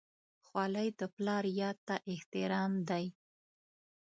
[0.45, 3.05] خولۍ د پلار یاد ته احترام دی.